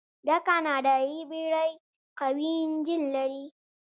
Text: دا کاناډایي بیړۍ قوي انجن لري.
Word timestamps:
دا 0.27 0.35
کاناډایي 0.47 1.19
بیړۍ 1.31 1.71
قوي 2.19 2.53
انجن 2.63 3.03
لري. 3.15 3.45